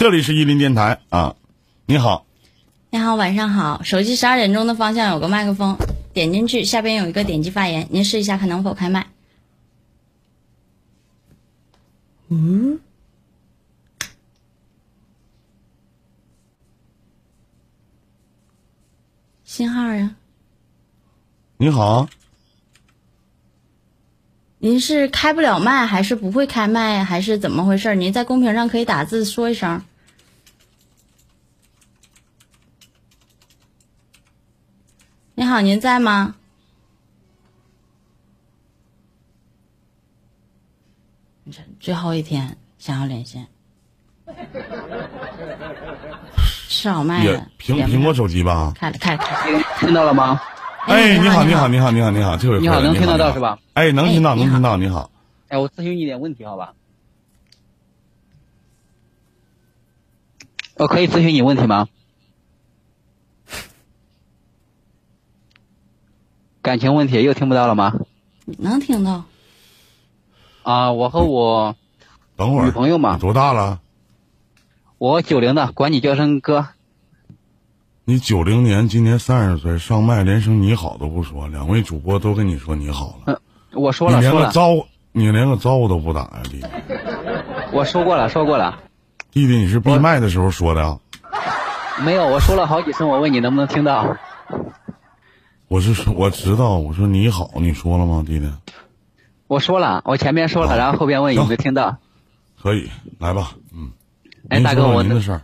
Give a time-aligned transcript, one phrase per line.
[0.00, 1.36] 这里是伊林电台啊，
[1.84, 2.24] 你好，
[2.88, 3.82] 你好，晚上好。
[3.82, 5.76] 手机十二点钟的方向有个麦克风，
[6.14, 9.08] 点进去，下边有一个点击发言，您试一下看能否开麦。
[12.28, 12.80] 嗯，
[19.44, 20.16] 信号呀？
[21.58, 22.08] 你好，
[24.56, 27.94] 您是开不了麦，还是不会开麦，还是怎么回事？
[27.94, 29.82] 您在公屏上可以打字说一声。
[35.40, 36.34] 你好，您在吗？
[41.50, 43.46] 这最后一天想要连线，
[46.44, 47.48] 试好麦也了。
[47.58, 48.74] 苹苹果手机吧？
[48.76, 49.62] 开了，开了，开。
[49.78, 50.38] 听到了吗？
[50.86, 53.58] 哎，你好，你你好，，你好，你好，你好，这回你好能听得到是吧？
[53.72, 55.10] 哎，能听到，能听到，你好，
[55.48, 56.74] 哎，我咨询你点问题，好吧？
[60.74, 61.88] 我可以咨询你问题吗？
[66.62, 67.94] 感情问题又听不到了吗？
[68.58, 69.24] 能听到。
[70.62, 71.74] 啊，我和我
[72.36, 72.66] 等会儿。
[72.66, 73.80] 女朋友嘛多大了？
[74.98, 76.68] 我九零的，管你叫声哥。
[78.04, 83.40] 你九零年，今年三十岁，上麦连声你好都不说，两位主播都跟你说你好了，
[83.72, 86.66] 我说你连了说了，个招，你连个招呼都不打呀，弟弟。
[87.72, 88.80] 我说过了说过了，
[89.30, 90.98] 弟弟，你是闭麦的时候说的啊？
[92.04, 94.16] 没有，我说了好几声，我问你能不能听到？
[95.70, 98.50] 我是说，我知道，我说你好，你说了吗，弟弟？
[99.46, 101.98] 我说了，我前面说了，好然后后边问有没有听到？
[102.60, 102.90] 可以，
[103.20, 103.92] 来吧，嗯。
[104.48, 105.42] 哎，大哥，我您的事儿。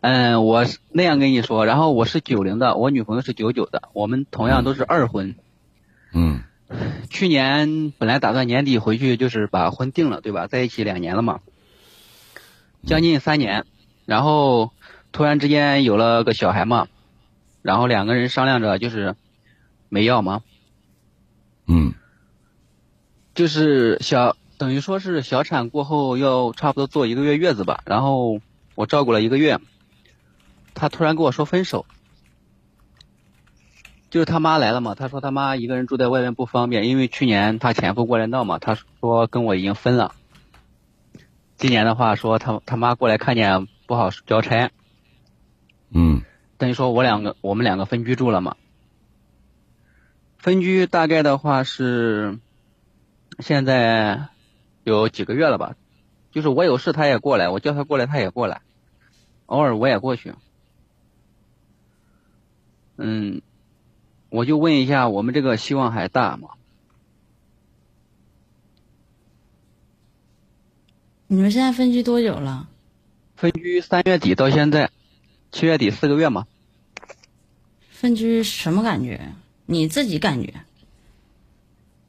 [0.00, 5.36] 嗯，我是那样跟你说，然后我是九零的，我女朋友是九九的，我们同样都是二婚。
[6.12, 6.42] 嗯
[7.08, 10.48] 去年本来打算年底回去，就是把婚定了，对吧？
[10.48, 11.38] 在一起两年了嘛，
[12.84, 13.64] 将近三年，
[14.06, 14.72] 然后
[15.12, 16.88] 突然之间有了个小孩嘛，
[17.62, 19.14] 然后两个人商量着就是
[19.96, 20.42] 没要吗，
[21.66, 21.94] 嗯。
[23.34, 28.40] 就是小等于说是小产过后要差不多坐一个月月子吧，然后
[28.74, 29.58] 我照顾了一个月，
[30.74, 31.86] 他突然跟我说分手，
[34.10, 40.14] 就是他妈来了嘛，他说他妈一个人住在外面不方便，因为去年他前夫过来闹嘛，他说跟我已经分了，
[41.56, 44.70] 今年的话说他他妈过来看见不好交差，
[45.88, 46.20] 嗯。
[46.58, 48.56] 等于说我两个我们两个分居住了嘛，
[50.38, 52.38] 分居大概的话是
[53.40, 54.28] 现在
[54.84, 55.76] 有几个月了吧，
[56.30, 58.60] 就是我有事他也过来，我叫他过来他也过来，
[59.46, 60.34] 偶尔我也过去。
[62.96, 63.42] 嗯，
[64.28, 66.50] 我就问一下，我们这个希望还大吗？
[71.26, 72.68] 你们现在分居多久了？
[73.34, 74.90] 分居三月底到现在，
[75.50, 76.46] 七月底四个月嘛。
[77.90, 79.34] 分居什么感觉？
[79.66, 80.54] 你自己感觉？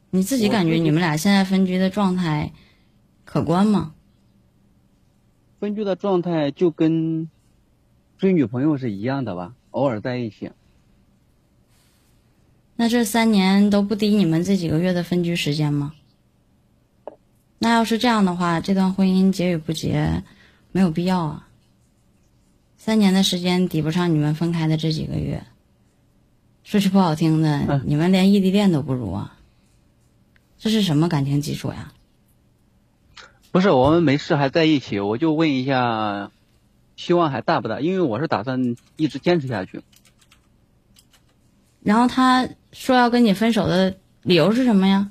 [0.09, 2.53] 你自己感觉你们俩现在分居的状态
[3.25, 3.93] 可观吗？
[5.59, 7.29] 分居的状态就跟
[8.17, 10.51] 追女朋友是一样的吧，偶尔在一起。
[12.75, 15.93] 那这三年都不抵你们这几个月的分居时间吗？
[17.59, 20.23] 那要是这样的话，这段婚姻结与不结
[20.71, 21.49] 没有必要啊。
[22.77, 25.43] 三年的时间抵不上你们分开的这几个月。
[26.67, 29.37] 说句不好听的，嗯你们连异地恋都不如啊。
[30.57, 31.93] 这是什么感情基础呀？
[33.53, 36.29] 不是，我们没事还在一起，我就问一下，
[36.97, 37.79] 希望还大不大？
[37.79, 39.81] 因为我是打算一直坚持下去。
[41.83, 45.09] 然后他说要跟你分手的理由是什么呀？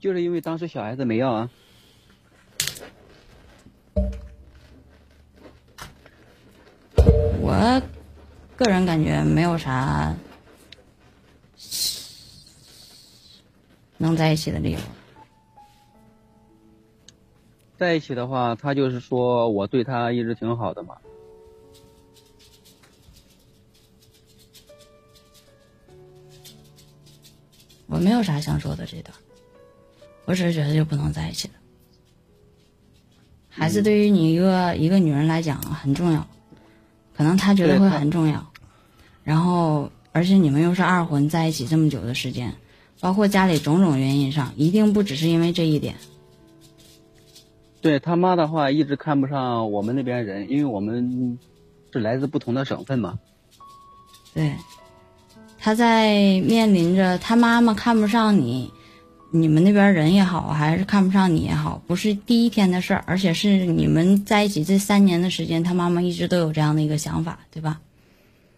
[0.00, 1.50] 就是因为当时小孩子没要啊。
[7.42, 7.82] 我
[8.56, 10.14] 个人感觉没有啥
[13.98, 14.78] 能在一起的理由。
[17.76, 20.96] 在一起的话，他就是说我对他一直挺好的嘛。
[27.86, 29.16] 我没有啥想说的这段，
[30.24, 31.54] 我只是觉得就不能在一起了。
[33.50, 36.26] 孩子对于你一个一个女人来讲很重要，
[37.16, 38.44] 可能他觉得会很重要。
[39.22, 42.52] 然后，而且你们又是二婚，在一起这么久的时间，
[43.00, 45.94] 包括家里种种原因上，一定不只是因为这一点。
[47.80, 51.38] 对他妈的话，一直看不上我们那边人，因为我们
[51.92, 53.18] 是来自不同的省份嘛。
[54.32, 54.54] 对，
[55.58, 58.72] 他在面临着他妈妈看不上你，
[59.36, 67.80] 你们那边人也好，还是看不上你也好，不是第一天的事儿，而且是你们在一起这三年的时间，他妈妈一直都有这样的一个想法，对吧？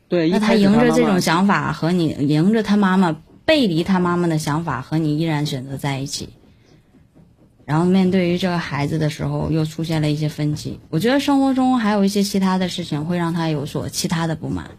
[0.09, 6.29] 对，那他迎着这种想法和你迎着他妈妈背离他妈妈的想法和你依然选择在一起，
[7.65, 10.79] 然后面对于这个孩子的时候又出现了一些分歧。
[10.91, 14.73] 我觉得生活中还有一些其他的事情会让他有所其他的不满。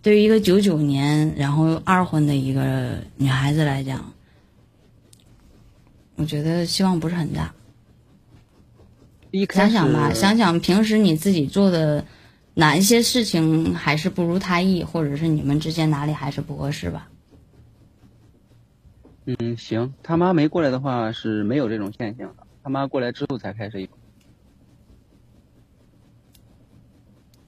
[0.00, 4.13] 对于一个九九年然后二婚的一个女孩子来讲，
[6.16, 7.54] 我觉得希望不是很大。
[9.52, 12.04] 想想吧，想想平时你自己做的
[12.54, 17.08] 哪一些事情还是不如他意，或者是你们之间哪里还是不合适吧？
[19.26, 23.88] 嗯，行，他妈没过来的话是没有这种现象的，他妈过来之后才开始有。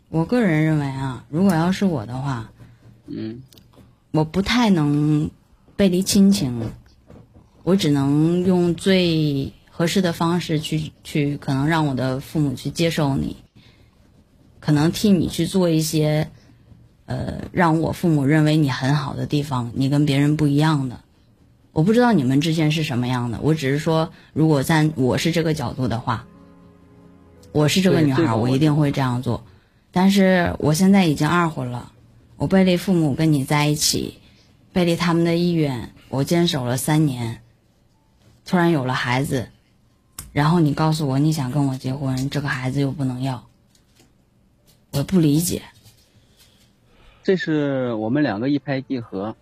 [0.08, 2.50] 我个人认为啊，如果要是我的话，
[3.06, 3.42] 嗯，
[4.10, 5.30] 我不太能
[5.76, 6.68] 背离亲情，
[7.66, 13.38] 我只能用最合适的方式去去，可能让我的父母去接受你，
[14.60, 16.30] 可能替你去做一些，
[17.06, 21.00] 呃，让我父母认为你很好的地方，你跟别人不一样的。
[21.72, 26.24] 我不知道你们之间是什么样的，我只是说，如果在我是这个角度的话，
[27.50, 29.42] 我是这个女孩，我一定会这样做。
[29.90, 31.90] 但是我现在已经二婚了，
[32.36, 34.18] 我背离父母跟你在一起，
[34.72, 37.40] 背离他们的意愿，我坚守了三年，
[38.46, 39.48] 突然有了孩子，
[40.32, 43.44] 然后你告诉我你想跟我结婚，这个孩子又不能要，
[44.92, 45.62] 我不理解。
[47.24, 49.34] 这是我们两个一拍即合，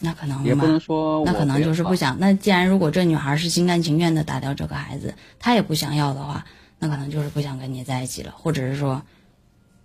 [0.00, 2.18] 那可能也不能，说我那可能就是不想。
[2.18, 6.42] 那既然如果这女孩是心甘情愿的打掉这个孩子，她也不想要的话，
[6.78, 9.02] 那可能就是不想跟你在一起了，或者是说，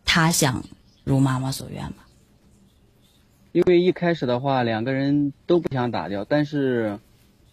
[0.06, 0.64] 她想
[1.04, 2.06] 如妈妈所愿吧。
[3.52, 7.00] 因为一开始的话，两个人都不想打掉，但是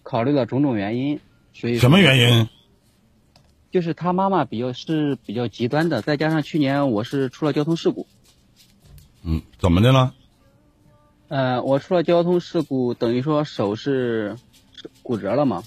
[0.02, 1.18] 考虑了种种原因，
[1.52, 2.48] 所以什么原因？
[3.70, 8.06] 就是他妈妈比较是比较极端的，再加上去年我是出了交通事故，
[9.24, 10.14] 嗯，怎么的了？
[11.28, 14.36] 呃，我出了交通事故，等于说手是
[14.72, 15.64] 是骨折了嘛。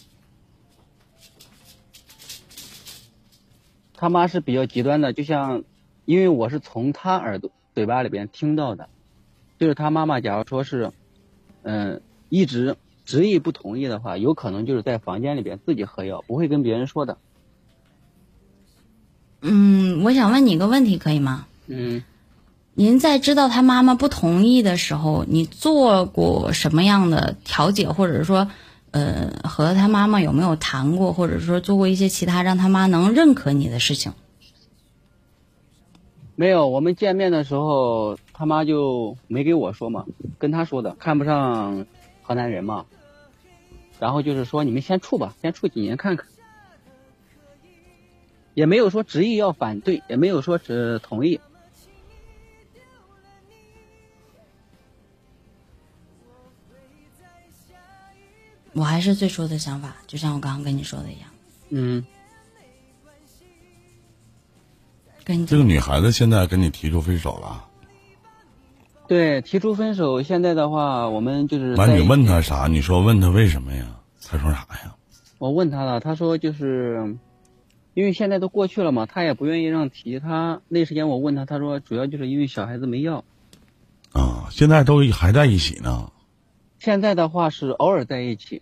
[3.94, 5.64] 他妈是比较极端的，就像，
[6.06, 8.90] 因为我是从他耳朵嘴巴里边听到的，
[9.62, 10.92] 就是他妈妈假如说是，
[11.62, 17.20] 嗯、一直执意不同意的话，有可能就是在房间里边自己喝药，不会跟别人说的。
[19.42, 21.46] 嗯，我想问你一个问题，可以吗？
[21.68, 22.04] 嗯，
[22.74, 28.50] 您在知道他妈妈不同意的时候，你做过什么样的调解，或者说，
[28.90, 34.12] 呃，和他妈妈有没有谈过，或者说做过一些其他让他妈能认可你的事情？
[36.36, 40.04] 没有，我们见面的时候，他妈就没给我说嘛，
[40.40, 41.86] 跟他说的，看不上
[42.24, 42.88] 河南人嘛，
[44.00, 46.26] 然后就是说你们先处吧，先处几年看看，
[48.56, 51.40] 也没有说执意要反对，也没有说只同意。
[58.74, 61.30] 我还是最初的想法，就像我刚刚跟你说的一样，
[61.70, 62.04] 嗯，
[65.24, 67.68] 跟你这个女孩子现在跟你提出分手了，
[69.12, 72.68] 对，提出分手，现在的话，我们就是完你问他啥？
[72.68, 74.00] 你说问他为什么呀？
[74.26, 74.96] 他说啥呀？
[75.38, 77.18] 我问他了，他说就是，
[77.94, 80.22] 因为现在都过去了嘛，他也不愿意让提。
[80.22, 83.26] 他那时间我问他，他说主要就是因为小孩子没要。
[84.14, 86.10] 啊，现在都还在一起呢。
[86.80, 88.62] 现在的话是偶尔在一起，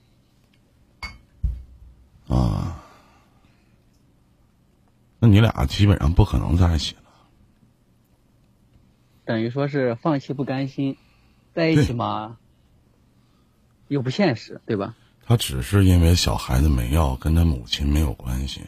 [2.27, 2.81] 啊，
[5.19, 7.08] 那你俩基本上不可能在一起了。
[9.29, 10.97] 等于说是放弃不甘心，
[11.53, 12.37] 在一起嘛，
[13.87, 14.95] 又不现实，对吧？
[15.23, 18.61] 他只是因为小孩子没要，跟他母亲没有关系。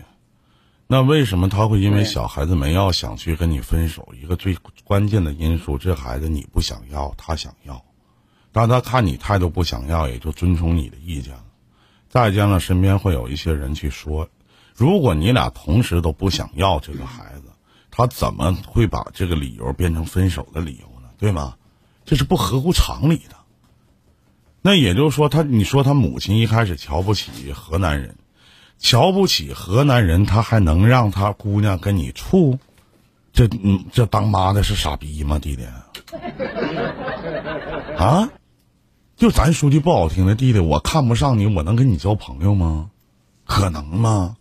[0.85, 4.13] 那为什么他会因为小孩子没要想去跟你分手？
[4.21, 7.83] 一个最关键的因素，这孩子你不想要，他想要，
[8.51, 11.43] 但他看你态度不想要，也就遵从你的意见了。
[12.07, 14.29] 再加上身边会有一些人去说，
[14.75, 17.40] 如果你俩同时都不想要这个孩子，
[17.91, 21.09] 他怎么会把这个理由变成分手的理由呢？
[21.19, 21.55] 对吗？
[22.05, 23.35] 这是不合乎常理的。
[24.63, 28.15] 那也就是说，他你说他母亲一开始瞧不起河南人，
[28.79, 32.57] 瞧不起河南人，他还能让他姑娘跟你处？
[33.33, 35.65] 这嗯，这当妈的是傻逼吗，弟弟？
[37.97, 38.29] 啊？
[39.15, 42.89] 就咱说句不好听的，弟弟，我看不上你，我能跟你交朋友吗？
[43.45, 44.35] 可能吗？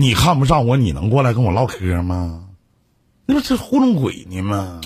[0.00, 2.46] 你看不上我，你能过来跟我唠嗑吗？
[3.26, 4.80] 那不是糊弄鬼呢吗？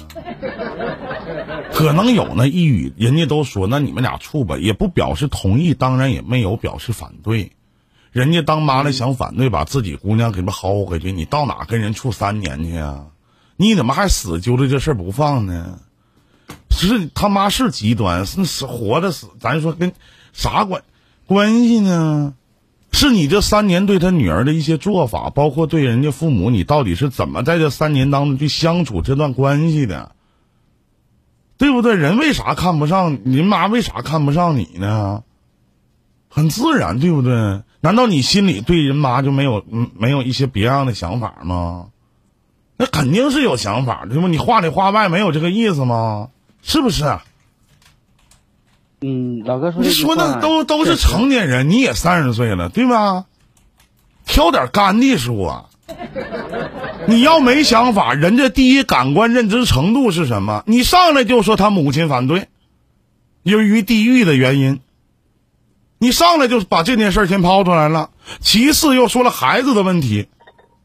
[1.73, 7.53] 可能有那一语，人家都说那你们俩处吧，也不表示同意，当然也没有表示反对。
[8.11, 13.07] 人家当妈的想反对，把自己姑娘给他薅回去，你到哪跟人处三年去啊？
[13.57, 15.79] 你怎么还死揪着这事儿不放呢？
[16.71, 19.93] 是他妈是极端，是死活着死，咱说跟
[20.33, 20.83] 啥关
[21.25, 22.35] 关系呢？
[22.95, 30.13] 是你这三年对他女儿的一些做法，包括对人家父母，你到底是怎么在这三年当中去相处这段关系的？
[31.59, 31.95] 对不对？
[31.95, 33.67] 人为啥看不上您妈？
[33.67, 35.23] 为啥看不上你呢？
[36.29, 37.63] 很自然，对不对？
[37.81, 39.65] 难道你心里对人妈就没有
[39.97, 41.89] 没有一些别样的想法吗？
[42.77, 44.29] 那肯定是有想法，对吗？
[44.29, 46.31] 你话里话外没有这个意思吗？
[46.61, 47.05] 是不是？
[49.07, 53.27] 嗯，老哥说你说的那都都是成年人，你也三十岁了，对吧？
[54.25, 55.69] 挑点干的说。
[57.07, 60.63] 你要没想法，人家第一感官认知程度是什么？
[60.67, 62.49] 你上来就说他母亲反对，
[63.43, 64.81] 由于地域的原因，
[65.99, 68.09] 你上来就把这件事先抛出来了。
[68.41, 70.29] 其次又说了孩子的问题，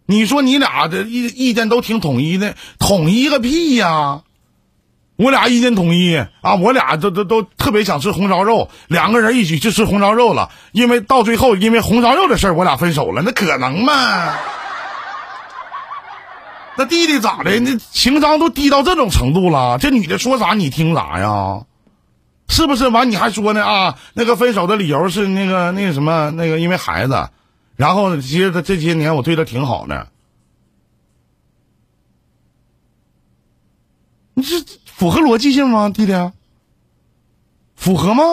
[0.06, 4.24] 你说你俩这意意见都挺统一的，统一个屁呀！
[5.20, 14.34] 我俩意见统一啊，我俩都都都特别想吃红烧肉，两个人一起去吃红烧肉了，因为到最后因为红烧肉的事儿我俩分手了，那可能吗？
[16.78, 17.60] 那弟弟咋的？
[17.60, 21.64] 那情商都低到这种程度了，这女的说啥你听啥呀？
[22.48, 22.88] 是不是？
[22.88, 23.96] 完你还说呢啊？
[24.14, 27.28] 那个分手的理由是那个那个什么那个因为孩子，
[27.76, 30.08] 然后其实他这些年我对他挺好的，
[34.40, 36.32] 你这符合逻辑性吗，弟弟？
[37.76, 38.24] 符合吗？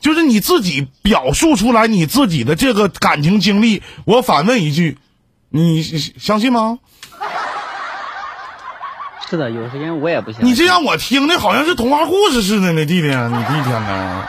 [0.00, 4.96] 就是你自己表述出来你自己的这个感情经历，我反问一句，
[5.48, 6.78] 你相信吗？
[9.28, 10.44] 是的，有时间我也不信。
[10.44, 14.28] 你这让我听的好像是童话故事似的呢，弟弟，你这一天呢，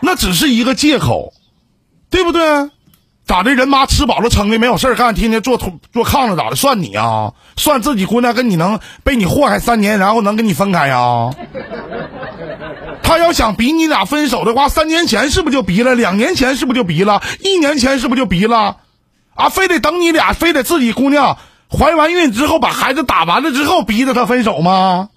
[0.00, 1.32] 那只是一个借口，
[2.10, 2.70] 对不对？
[3.28, 3.54] 咋的？
[3.54, 5.70] 人妈吃饱了撑的，没有事干，天天坐坐
[6.04, 6.56] 炕上咋的？
[6.56, 7.32] 算你啊？
[7.56, 11.30] 算自己姑娘跟你能被你祸害三年，然后能跟你分开啊？
[13.02, 15.94] 他要想逼你俩分手的话，三年前是不是就逼了？
[15.94, 17.22] 两年前是不是就逼了？
[17.40, 18.76] 一年前是不是就逼了？
[19.34, 21.36] 啊，非得等你俩，非得自己姑娘。
[21.70, 25.10] 怀完孕之后，把孩子打完了之后，逼着他分手吗？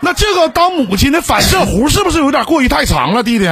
[0.00, 3.46] 那这个当母亲的反射弧是不是有点过于太长了，弟弟？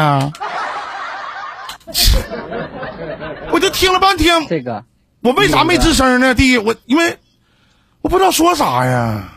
[3.52, 4.84] 我就听了半天，这个
[5.20, 6.34] 我为啥没吱声呢？
[6.34, 7.18] 弟，我因为
[8.02, 9.32] 我不知道说啥呀。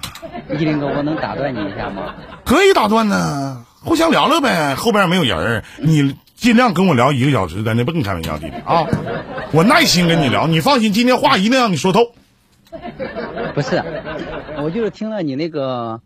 [0.52, 2.16] 依林哥，我能打断你一下吗？
[2.46, 4.76] 可以打断呢，互相聊聊呗。
[4.76, 6.16] 后边没有人，你。
[6.42, 8.84] 尽量跟我聊一个小时，咱就不跟你开玩笑，弟弟啊！
[9.54, 12.16] 我耐心跟你聊，你放心，今天话一定让你说透。
[13.54, 13.84] 不是，
[14.58, 16.02] 我就是听了你那个，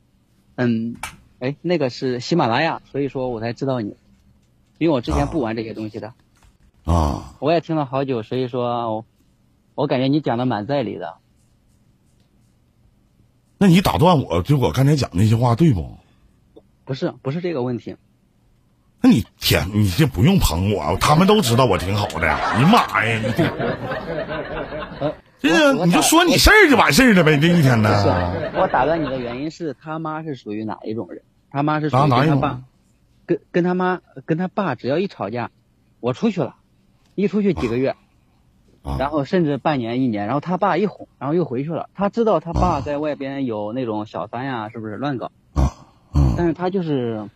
[0.56, 0.98] 嗯，
[1.40, 3.96] 哎，那个是喜马拉雅，所以说我才知道你，
[4.78, 6.10] 因为我之前不玩这些东西的。
[6.10, 6.14] 啊。
[7.40, 9.06] 我也听了好久，所以说我
[9.74, 11.16] 我感觉你讲的蛮在理的。
[13.58, 15.98] 那你打断我，就我刚才讲那些话对不？
[16.84, 17.96] 不是，不是这个问题。
[19.02, 22.28] 那你天，你这不用捧我，他们都知道我挺好的。
[22.58, 27.90] 你妈呀，你这， 这个你就说你事儿就完事儿了呗，这一天呢。
[28.56, 31.22] 我打断你的原因是他妈是属于哪一种人？
[31.50, 32.62] 他妈是属于跟他爸，
[33.26, 35.52] 跟跟他妈跟他爸只要一吵架，
[36.00, 36.56] 我出去了，
[37.16, 37.96] 一出去几个月，
[39.00, 41.90] 然后甚至半年一年，然后他爸一哄，然后又回去了。
[41.96, 45.32] 他知道他爸在外边有那种小三呀，是不是乱搞？
[46.38, 47.28] 但是他就是。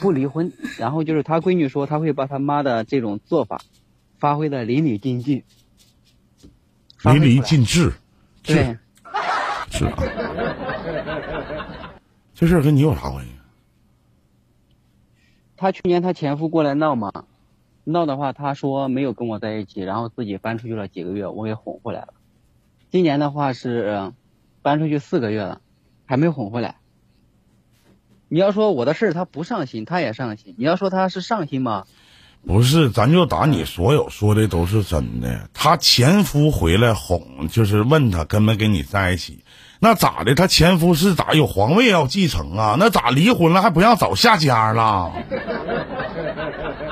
[0.00, 3.60] 不离婚，然后就是他闺女说他会把他妈的这种做法
[4.18, 5.44] 发挥的淋漓尽致，
[7.02, 7.92] 淋漓尽致，
[8.42, 8.78] 对，
[9.70, 9.92] 是啊，
[12.34, 13.30] 这事儿跟你有啥关系？
[15.54, 17.12] 他去年他前夫过来闹嘛，
[17.90, 22.08] 闹的话他说没有跟我在一起，然后自己搬出去了几个月，我给哄回来了。
[22.90, 24.12] 今年的话是
[24.62, 25.60] 搬出去四个月了，
[26.04, 26.76] 还没哄回来。
[28.28, 30.54] 你要说我的事儿他不上心，他也上心。
[30.58, 31.86] 你要说他是上心吗？
[32.46, 35.48] 不是，咱就打你所有说的都是真的。
[35.52, 39.42] 他前夫回来哄，就是问他跟没跟你在一起，
[39.80, 40.34] 那咋的？
[40.34, 42.76] 他前夫是咋有皇位要继承啊？
[42.78, 45.12] 那咋离婚了还不让早下家了？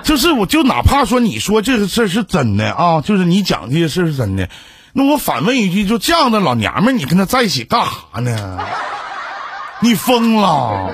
[0.06, 4.48] 就是我就哪怕说你说这个事是真的啊，就是你讲这些事是真的，
[4.92, 8.60] 那我反问一句，就这样的老娘们，你跟他在一起干啥呢？
[9.80, 10.92] 你疯了？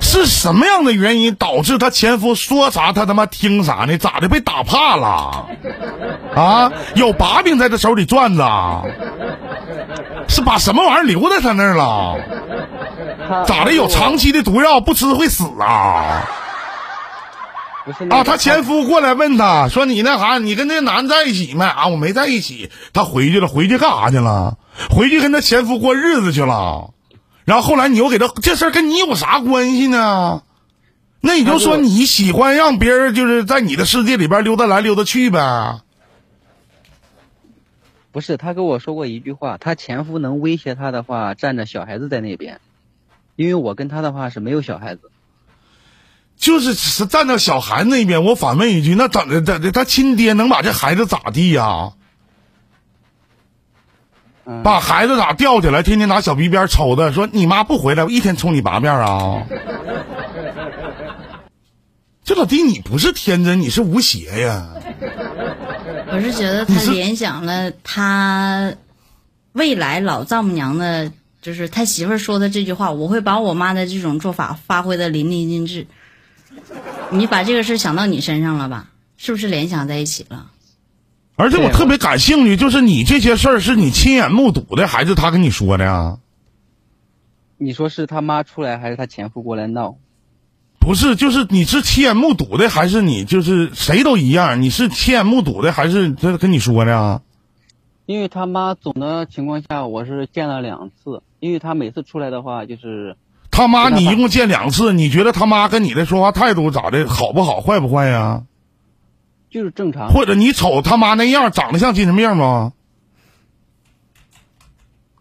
[0.00, 3.96] 是什么样的原因导致他前夫说啥他他妈听啥呢？
[3.96, 5.46] 咋的被打怕了？
[6.34, 6.72] 啊？
[6.96, 8.82] 有把柄在他手里攥着？
[10.26, 12.16] 是把什么玩意儿留在他那儿了？
[13.46, 13.72] 咋的？
[13.72, 16.28] 有长期的毒药不吃会死啊？
[17.84, 22.70] 不是那啊，她前夫过来问她说：“你那啥，你跟那男在一起没？”啊，我没在一起。
[22.92, 24.56] 她回去了，回去干啥去了？
[24.90, 26.94] 回去跟她前夫过日子去了。
[27.44, 30.42] 然后后来你又给她这事儿跟你有啥关系呢？
[31.20, 35.80] 那你就说你喜欢让别人就是在你的世界里边溜达来溜达去呗。
[38.12, 42.60] 不是她跟我说过一句话，她前夫能威胁她的话，站着小孩子在那边，
[43.36, 45.10] 因为我跟她的话是没有小孩子。
[46.36, 49.72] 就是是站到小孩那边，我反问一句，那怎的怎的？
[49.72, 51.92] 他亲爹能把这孩子咋地呀、
[54.44, 59.42] 嗯，把孩子咋吊起来，天天拿小皮鞭抽的，说你妈不回来，我一天抽你八遍啊！
[62.24, 64.68] 这老弟，你不是天真，你是无邪呀！
[66.10, 68.74] 我是觉得他联想了他
[69.52, 71.12] 未来老丈母娘的，
[71.42, 75.86] 就是他媳妇儿说的这句话，我会把我妈的这种做法发挥的淋漓尽致。
[77.10, 78.90] 你把这个事想到你身上了吧？
[79.16, 80.50] 是不是联想在一起了？
[81.36, 86.18] 而且我特别感兴趣，就是你这些事儿是你亲眼目睹的，还是他跟你说的呀？
[87.56, 89.96] 你说是他妈出来，还是他前夫过来闹？
[90.78, 94.60] 不是，就是你是亲眼目睹的，还是你就是谁都一样？
[94.60, 97.22] 你是亲眼目睹的，还是他跟你说的呀？
[98.06, 103.16] 因为他妈总的情况下，我是见了两次，因为他每次出来的话就是
[103.54, 107.08] 他妈，你一共见两次，你觉得他妈跟你的说话态度咋的？
[107.08, 107.60] 好不好？
[107.60, 108.42] 坏不坏呀？
[109.48, 110.08] 就是正常。
[110.08, 112.72] 或者你瞅他妈那样，长得像精神病吗？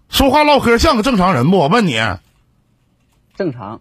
[0.10, 1.60] 说话唠嗑像个正常人不？
[1.60, 2.02] 我问你，
[3.38, 3.80] 正常。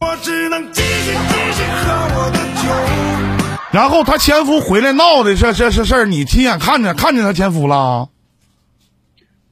[0.00, 3.68] 我只能继续继续喝我的酒。
[3.70, 8.08] 然后他前夫回来闹的这这这事儿，你亲眼看见看见他前夫了？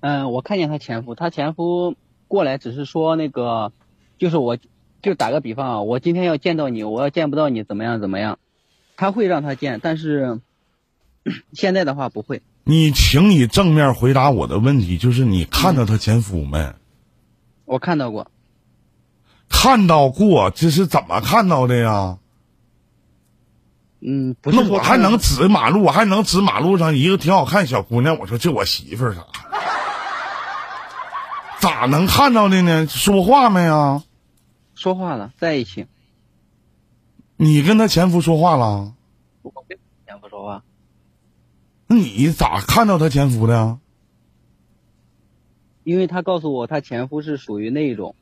[0.01, 1.95] 嗯，我看见他前夫，他前夫
[2.33, 3.73] 过来只是说那个，
[4.17, 4.57] 就是我，
[5.03, 8.39] 就打个比方啊，我今天要见到你，我要见不到你怎么样怎么样，
[8.97, 10.41] 他会让他见，但是
[11.53, 12.41] 现在的话不会。
[12.65, 16.73] 你请你正面回答我的问题，就是你看到他前夫没？
[17.67, 18.31] 我看到过，
[19.51, 22.17] 看到过，这是怎么看到的呀？
[24.01, 29.21] 嗯，不是那我还能指马路，我还能指马路上一个挺好看小姑娘，我说这我媳妇儿啥？
[31.63, 32.89] 咋能看到的呢？
[32.89, 34.03] 说话没啊？
[34.75, 35.87] 说话了，在一起，
[37.37, 38.93] 你跟他前夫说话了？
[39.43, 40.65] 我跟前夫说话，
[41.87, 43.79] 那你咋看到他前夫的？
[45.85, 48.17] 因为他告诉我他前夫是属于那种，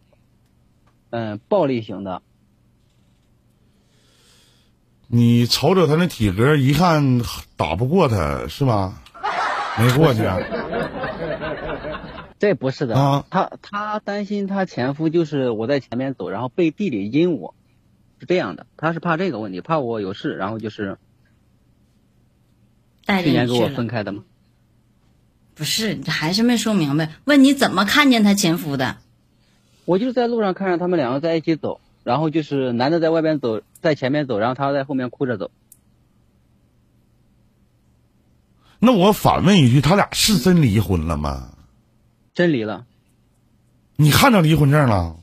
[1.08, 2.20] 嗯，暴力型的，
[5.06, 7.22] 你瞅瞅他那体格，一看
[7.56, 9.00] 打不过他是吧？
[9.78, 10.36] 没过去啊？
[12.40, 17.54] 这不是的，啊他他担心他前夫就是我在前面走，然后背地里阴我，
[18.18, 20.96] 是这样的，他是怕这个问题，怕我有事，然后就是
[23.04, 24.24] 带去年跟我分开的吗。
[25.54, 27.12] 不是，你还是没说明白。
[27.26, 28.96] 问你怎么看见他前夫的？
[29.84, 35.50] 我就是在路上看着他们两个在一起走，然后就是男的在外边走，在前面走，然后他在后面哭着走。
[38.78, 41.52] 那我反问一句，他俩是真离婚了吗？
[42.40, 42.86] 真离了，
[43.96, 45.14] 你看着离婚证了？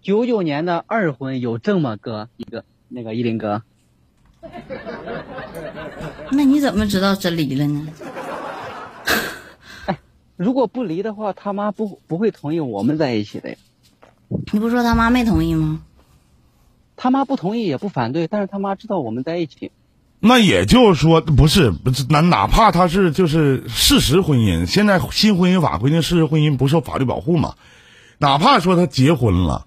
[0.00, 3.64] 九九年的二婚有证吗，哥一个那个依林哥，
[6.30, 7.88] 那你怎么知道真离了呢？
[10.38, 13.56] 如果不离的话，他妈不不会同意我们在一起的呀。
[14.52, 15.82] 你不说他妈没同意吗？
[16.94, 19.72] 他妈不同意也不反对，但是他妈知道我们在一起。
[20.18, 27.54] 那也就是说，不是不是，哪哪怕他是就是事实婚姻，现在新婚姻法规定事实婚姻不受法律保护嘛，
[28.18, 29.66] 哪怕说他结婚了，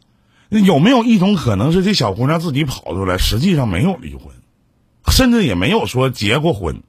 [0.50, 4.34] 有没有一种可能是这小姑娘自己跑出来，实际上没有离婚，
[5.08, 6.82] 甚至也没有说结过婚，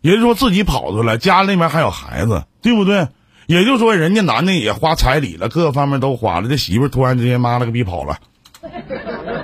[0.00, 3.08] 也就是说自己跑出来，家里面还有孩子，对不对？
[3.46, 8.18] 也就是说，人家男的也花彩礼了，各个方面都花了，这媳妇突然之间妈了个逼跑了，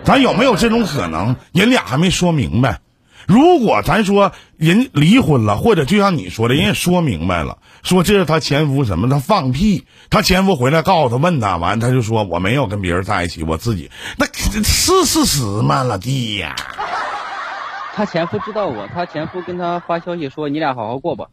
[0.02, 1.36] 咱有没有这种可能？
[1.52, 2.80] 人俩还没说明白。
[3.26, 14.26] 如果咱说人离婚了，或者就像你说的，人也说明白了，说这是他前夫什么，他放屁，他前夫回来告诉他，问他完，他就说我没有跟别人在一起，我自己那
[14.62, 16.54] 是事实吗，老弟呀？
[17.94, 21.26] 他前夫知道我，他前夫跟他发消息说你俩好好过吧。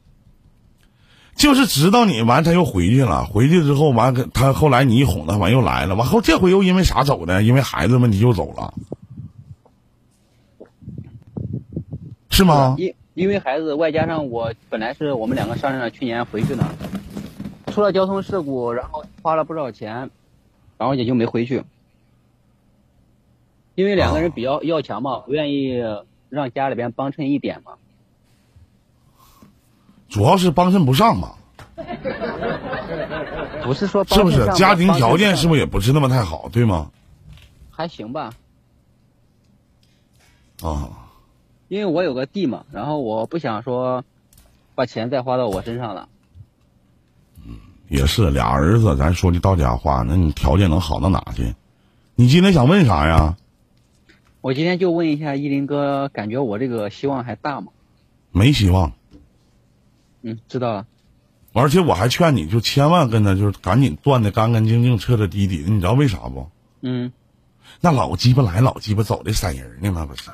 [1.36, 3.23] 就是知道你完，他又回去了。
[3.23, 5.95] 回去之后完，跟他后来你一哄他，完又来了。
[5.95, 7.43] 完后这回又因为啥走的？
[7.43, 8.73] 因为孩子问题又走了，
[12.39, 12.75] 是吗？
[12.78, 16.63] 因因为孩子，外加上我本来是我们两个商量着去年回去呢，
[17.67, 20.10] 出了交通事故，然后花了不少钱，
[20.78, 21.65] 然后也就没回去。
[23.75, 25.84] 因为两个人比较要强嘛，不愿意
[26.30, 27.73] 让家里边帮衬一点嘛。
[30.08, 31.36] 主要是帮衬不上嘛，
[33.65, 34.45] 不是说是不是？
[34.54, 36.89] 家庭条件是不不是也不是那么太好，对吗？
[37.69, 38.32] 还行吧？
[40.62, 40.89] 啊，
[41.69, 44.03] 因为我有个弟嘛，然后我不想说
[44.75, 46.10] 把钱再花到我身上了。
[47.47, 47.55] 嗯
[47.88, 51.55] 也是俩儿子，咱说句到家话，那你条件能好到哪去？
[52.15, 53.38] 你今天想问啥呀？
[54.41, 57.71] 我今天就问一下依林哥，感觉我这个希望还大吗？
[58.32, 58.93] 没希望，
[60.21, 60.86] 嗯，知道了。
[61.51, 66.49] 而且我还劝你，就千万跟他就是赶紧断的干干净净、彻彻底底的，你知道为啥不？
[66.82, 67.12] 嗯，
[67.82, 70.29] 那老鸡巴来老鸡巴走的散人呢，那不是？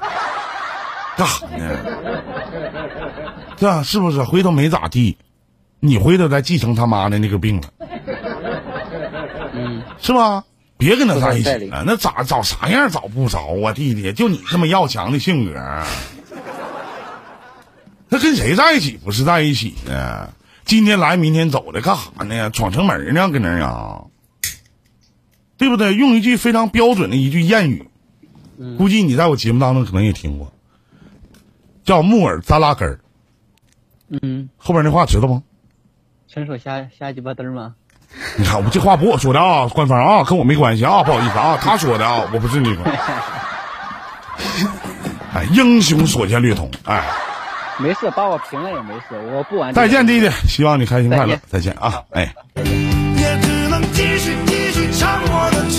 [1.17, 1.77] 干啥呢？
[3.57, 4.21] 对啊，是不是？
[4.23, 5.17] 回头没咋地，
[5.79, 7.69] 你回头再继承他妈的那个病了，
[9.53, 10.43] 嗯， 是吧？
[10.77, 14.11] 别跟他在一起了，那咋找啥样找不着啊，弟弟？
[14.11, 15.53] 就你这么要强的性格，
[18.09, 20.29] 那跟谁在一起不是在一起呢？
[20.65, 22.49] 今天来明天走的，干啥呢？
[22.51, 23.29] 闯城门呢？
[23.29, 24.01] 搁那儿啊？
[25.57, 25.93] 对不对？
[25.93, 27.87] 用一句非常标准的一句谚语，
[28.59, 30.51] 嗯估计你在我节目当中可能也听过，
[31.85, 32.99] 叫木耳扎拉根儿。
[34.21, 35.41] 嗯，后边那话知道吗？
[36.27, 37.75] 伸手瞎瞎鸡巴嘚儿吗？
[38.37, 42.83] 你看，我这话不我说的啊，官方啊，跟我没关系啊，不好意思啊， 他说的啊，我不是那个。
[45.33, 46.69] 哎，英雄所见略同。
[46.85, 47.03] 哎，
[47.77, 49.73] 没事，把我平了也没事，我不玩。
[49.73, 52.33] 再见，弟弟，希望你开心快乐再见，再见啊，哎。
[52.55, 55.69] 也只能继续继续唱我的